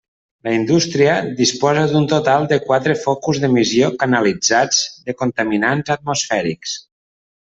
[0.45, 4.81] La indústria disposa d'un total de quatre focus d'emissió canalitzats
[5.11, 6.77] de contaminants atmosfèrics.